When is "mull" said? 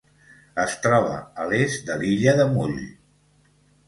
2.55-2.81